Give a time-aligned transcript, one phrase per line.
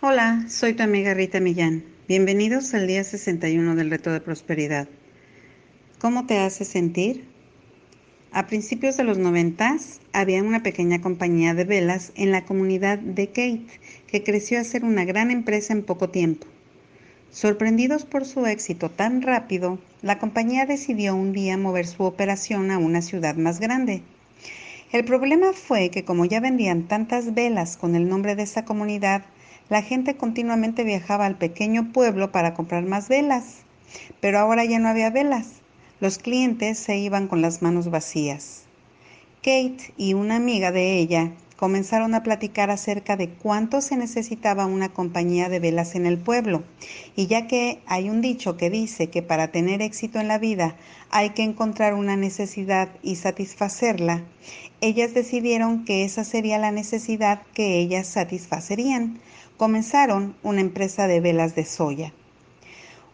[0.00, 1.82] Hola, soy tu amiga Rita Millán.
[2.06, 4.86] Bienvenidos al día 61 del reto de prosperidad.
[5.98, 7.24] ¿Cómo te hace sentir?
[8.30, 9.76] A principios de los 90
[10.12, 13.66] había una pequeña compañía de velas en la comunidad de Kate
[14.06, 16.46] que creció a ser una gran empresa en poco tiempo.
[17.32, 22.78] Sorprendidos por su éxito tan rápido, la compañía decidió un día mover su operación a
[22.78, 24.02] una ciudad más grande.
[24.92, 29.24] El problema fue que como ya vendían tantas velas con el nombre de esa comunidad,
[29.68, 33.62] la gente continuamente viajaba al pequeño pueblo para comprar más velas.
[34.20, 35.60] Pero ahora ya no había velas.
[36.00, 38.64] Los clientes se iban con las manos vacías.
[39.38, 44.90] Kate y una amiga de ella comenzaron a platicar acerca de cuánto se necesitaba una
[44.90, 46.62] compañía de velas en el pueblo.
[47.16, 50.76] Y ya que hay un dicho que dice que para tener éxito en la vida
[51.10, 54.22] hay que encontrar una necesidad y satisfacerla,
[54.80, 59.18] ellas decidieron que esa sería la necesidad que ellas satisfacerían.
[59.58, 62.12] Comenzaron una empresa de velas de soya.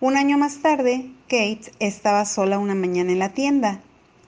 [0.00, 3.82] Un año más tarde, Kate estaba sola una mañana en la tienda,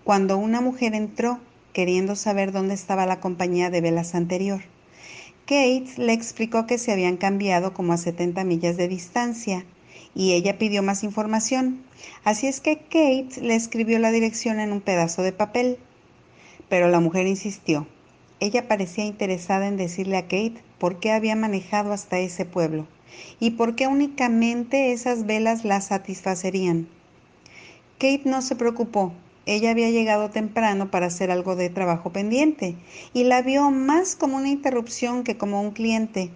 [0.05, 1.39] cuando una mujer entró
[1.73, 4.61] queriendo saber dónde estaba la compañía de velas anterior.
[5.47, 9.65] Kate le explicó que se habían cambiado como a 70 millas de distancia
[10.15, 11.83] y ella pidió más información.
[12.25, 15.79] Así es que Kate le escribió la dirección en un pedazo de papel.
[16.69, 17.87] Pero la mujer insistió.
[18.43, 22.87] Ella parecía interesada en decirle a Kate por qué había manejado hasta ese pueblo
[23.41, 26.89] y por qué únicamente esas velas la satisfacerían.
[27.99, 29.13] Kate no se preocupó
[29.45, 32.77] ella había llegado temprano para hacer algo de trabajo pendiente
[33.13, 36.31] y la vio más como una interrupción que como un cliente.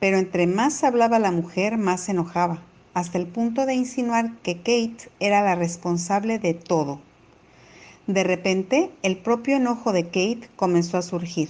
[0.00, 2.62] Pero entre más hablaba la mujer, más se enojaba,
[2.94, 7.00] hasta el punto de insinuar que Kate era la responsable de todo.
[8.06, 11.48] De repente, el propio enojo de Kate comenzó a surgir.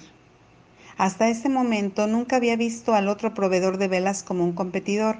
[0.98, 5.16] Hasta ese momento nunca había visto al otro proveedor de velas como un competidor,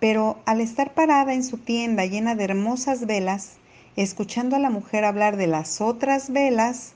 [0.00, 3.58] pero al estar parada en su tienda llena de hermosas velas,
[3.96, 6.94] escuchando a la mujer hablar de las otras velas,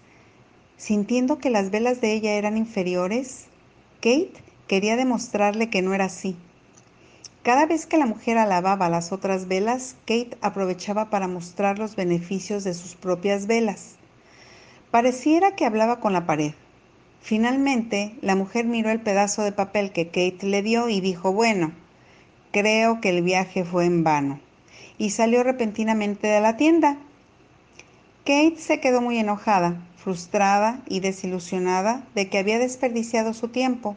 [0.77, 3.47] sintiendo que las velas de ella eran inferiores,
[4.01, 4.33] Kate
[4.67, 6.37] quería demostrarle que no era así.
[7.49, 12.63] Cada vez que la mujer alababa las otras velas, Kate aprovechaba para mostrar los beneficios
[12.63, 13.95] de sus propias velas.
[14.91, 16.53] Pareciera que hablaba con la pared.
[17.23, 21.73] Finalmente, la mujer miró el pedazo de papel que Kate le dio y dijo, bueno,
[22.53, 24.41] creo que el viaje fue en vano
[24.99, 26.99] y salió repentinamente de la tienda.
[28.27, 33.97] Kate se quedó muy enojada, frustrada y desilusionada de que había desperdiciado su tiempo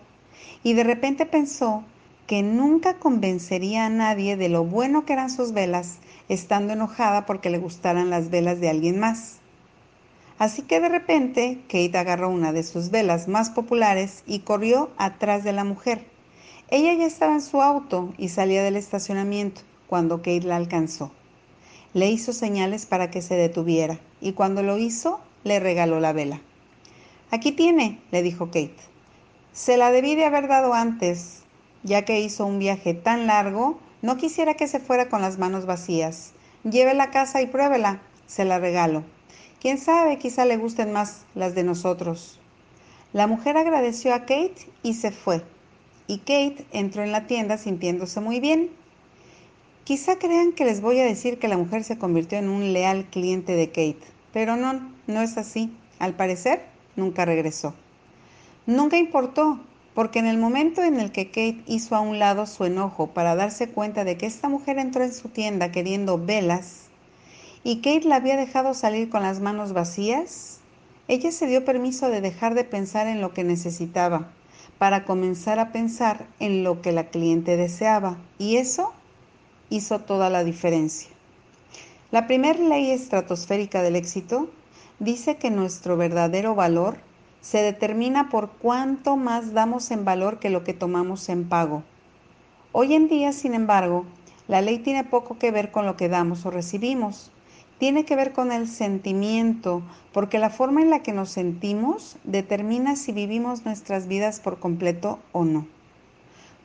[0.63, 1.83] y de repente pensó
[2.31, 5.97] que nunca convencería a nadie de lo bueno que eran sus velas,
[6.29, 9.39] estando enojada porque le gustaran las velas de alguien más.
[10.39, 15.43] Así que de repente Kate agarró una de sus velas más populares y corrió atrás
[15.43, 16.05] de la mujer.
[16.69, 21.11] Ella ya estaba en su auto y salía del estacionamiento cuando Kate la alcanzó.
[21.93, 26.39] Le hizo señales para que se detuviera y cuando lo hizo le regaló la vela.
[27.29, 28.77] Aquí tiene, le dijo Kate.
[29.51, 31.40] Se la debí de haber dado antes,
[31.83, 35.65] ya que hizo un viaje tan largo, no quisiera que se fuera con las manos
[35.65, 36.33] vacías.
[36.63, 39.03] Llévela a casa y pruébela, se la regalo.
[39.59, 42.39] Quién sabe, quizá le gusten más las de nosotros.
[43.13, 45.43] La mujer agradeció a Kate y se fue.
[46.07, 48.69] Y Kate entró en la tienda sintiéndose muy bien.
[49.83, 53.05] Quizá crean que les voy a decir que la mujer se convirtió en un leal
[53.05, 55.75] cliente de Kate, pero no, no es así.
[55.99, 56.65] Al parecer,
[56.95, 57.73] nunca regresó.
[58.65, 59.59] Nunca importó,
[59.93, 63.35] porque en el momento en el que Kate hizo a un lado su enojo para
[63.35, 66.89] darse cuenta de que esta mujer entró en su tienda queriendo velas
[67.63, 70.59] y Kate la había dejado salir con las manos vacías,
[71.07, 74.31] ella se dio permiso de dejar de pensar en lo que necesitaba
[74.79, 78.17] para comenzar a pensar en lo que la cliente deseaba.
[78.39, 78.93] Y eso
[79.69, 81.11] hizo toda la diferencia.
[82.09, 84.49] La primera ley estratosférica del éxito
[84.97, 86.97] dice que nuestro verdadero valor
[87.41, 91.83] se determina por cuánto más damos en valor que lo que tomamos en pago.
[92.71, 94.05] Hoy en día, sin embargo,
[94.47, 97.31] la ley tiene poco que ver con lo que damos o recibimos.
[97.79, 99.81] Tiene que ver con el sentimiento,
[100.13, 105.19] porque la forma en la que nos sentimos determina si vivimos nuestras vidas por completo
[105.31, 105.65] o no.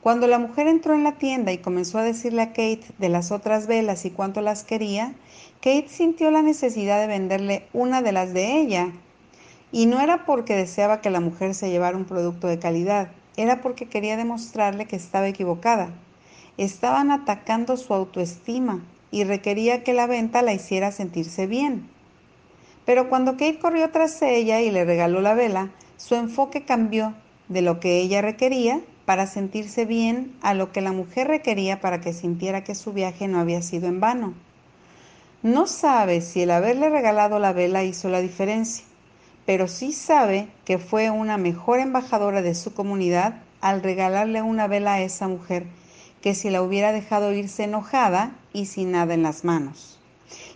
[0.01, 3.31] Cuando la mujer entró en la tienda y comenzó a decirle a Kate de las
[3.31, 5.13] otras velas y cuánto las quería,
[5.59, 8.91] Kate sintió la necesidad de venderle una de las de ella.
[9.71, 13.61] Y no era porque deseaba que la mujer se llevara un producto de calidad, era
[13.61, 15.89] porque quería demostrarle que estaba equivocada.
[16.57, 18.81] Estaban atacando su autoestima
[19.11, 21.89] y requería que la venta la hiciera sentirse bien.
[22.85, 27.13] Pero cuando Kate corrió tras ella y le regaló la vela, su enfoque cambió
[27.49, 32.01] de lo que ella requería para sentirse bien a lo que la mujer requería para
[32.01, 34.33] que sintiera que su viaje no había sido en vano.
[35.43, 38.83] No sabe si el haberle regalado la vela hizo la diferencia,
[39.47, 44.95] pero sí sabe que fue una mejor embajadora de su comunidad al regalarle una vela
[44.95, 45.65] a esa mujer
[46.21, 49.99] que si la hubiera dejado irse enojada y sin nada en las manos.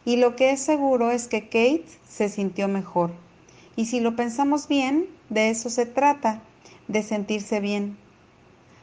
[0.03, 3.11] Y lo que es seguro es que Kate se sintió mejor.
[3.77, 6.41] Y si lo pensamos bien, de eso se trata,
[6.89, 7.97] de sentirse bien.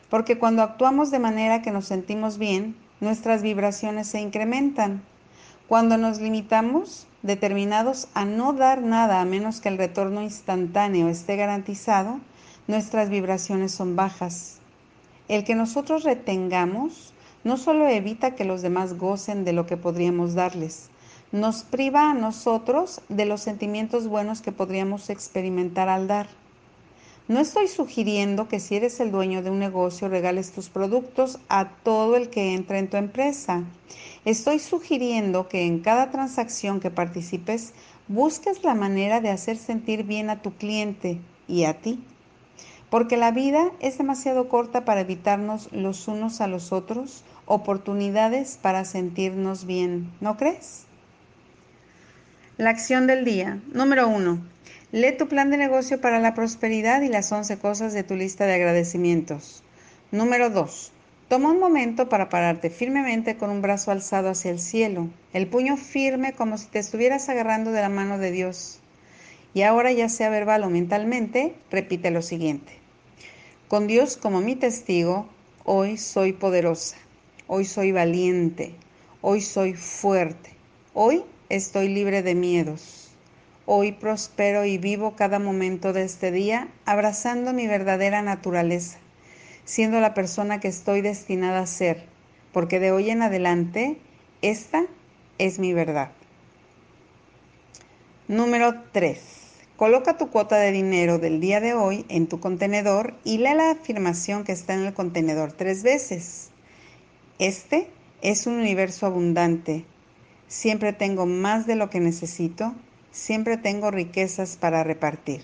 [0.09, 5.03] Porque cuando actuamos de manera que nos sentimos bien, nuestras vibraciones se incrementan.
[5.67, 11.37] Cuando nos limitamos, determinados a no dar nada a menos que el retorno instantáneo esté
[11.37, 12.21] garantizado,
[12.67, 14.59] nuestras vibraciones son bajas.
[15.29, 17.13] El que nosotros retengamos
[17.45, 20.91] no solo evita que los demás gocen de lo que podríamos darles,
[21.33, 26.27] nos priva a nosotros de los sentimientos buenos que podríamos experimentar al dar.
[27.29, 31.69] No estoy sugiriendo que si eres el dueño de un negocio regales tus productos a
[31.69, 33.65] todo el que entra en tu empresa.
[34.25, 37.73] Estoy sugiriendo que en cada transacción que participes
[38.09, 42.05] busques la manera de hacer sentir bien a tu cliente y a ti.
[42.91, 48.85] Porque la vida es demasiado corta para evitarnos los unos a los otros oportunidades para
[48.85, 50.85] sentirnos bien, ¿no crees?
[52.57, 53.61] La acción del día.
[53.73, 54.41] Número uno.
[54.91, 58.47] Lee tu plan de negocio para la prosperidad y las 11 cosas de tu lista
[58.47, 59.63] de agradecimientos.
[60.11, 60.93] Número 2.
[61.29, 65.77] Toma un momento para pararte firmemente con un brazo alzado hacia el cielo, el puño
[65.77, 68.81] firme como si te estuvieras agarrando de la mano de Dios.
[69.53, 72.73] Y ahora, ya sea verbal o mentalmente, repite lo siguiente.
[73.69, 75.29] Con Dios como mi testigo,
[75.65, 76.97] hoy soy poderosa,
[77.47, 78.75] hoy soy valiente,
[79.21, 80.51] hoy soy fuerte,
[80.95, 83.11] hoy estoy libre de miedos.
[83.67, 88.97] Hoy prospero y vivo cada momento de este día abrazando mi verdadera naturaleza,
[89.69, 92.07] siendo la persona que estoy destinada a ser,
[92.55, 93.99] porque de hoy en adelante
[94.41, 94.87] esta
[95.37, 96.11] es mi verdad.
[98.29, 99.21] Número 3.
[99.77, 103.73] Coloca tu cuota de dinero del día de hoy en tu contenedor y lee la
[103.73, 106.49] afirmación que está en el contenedor tres veces.
[107.39, 107.91] Este
[108.23, 109.85] es un universo abundante.
[110.47, 112.75] Siempre tengo más de lo que necesito
[113.19, 115.43] siempre tengo riquezas para repartir.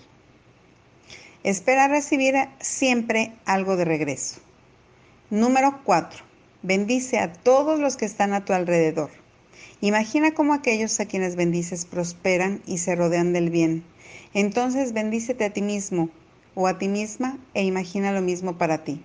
[1.45, 4.41] Espera recibir siempre algo de regreso.
[5.29, 6.23] Número 4.
[6.63, 9.11] Bendice a todos los que están a tu alrededor.
[9.79, 13.83] Imagina cómo aquellos a quienes bendices prosperan y se rodean del bien.
[14.33, 16.09] Entonces bendícete a ti mismo
[16.55, 19.03] o a ti misma e imagina lo mismo para ti.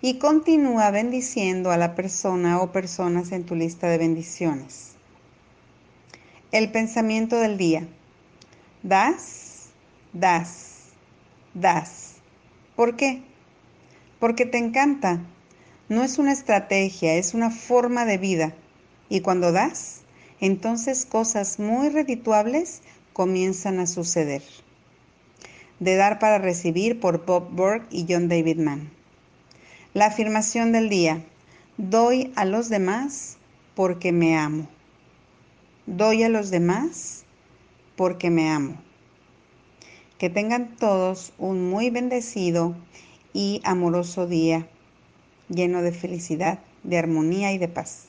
[0.00, 4.92] Y continúa bendiciendo a la persona o personas en tu lista de bendiciones.
[6.52, 7.88] El pensamiento del día.
[8.84, 9.70] Das,
[10.12, 10.73] das,
[11.54, 12.16] das.
[12.76, 13.22] ¿Por qué?
[14.18, 15.20] Porque te encanta.
[15.88, 18.54] No es una estrategia, es una forma de vida.
[19.08, 20.02] Y cuando das,
[20.40, 24.42] entonces cosas muy redituables comienzan a suceder.
[25.78, 28.90] De dar para recibir por Bob Burke y John David Mann.
[29.92, 31.24] La afirmación del día.
[31.76, 33.36] Doy a los demás
[33.74, 34.68] porque me amo.
[35.86, 37.24] Doy a los demás
[37.96, 38.83] porque me amo.
[40.24, 42.74] Que tengan todos un muy bendecido
[43.34, 44.66] y amoroso día,
[45.50, 48.06] lleno de felicidad, de armonía y de paz.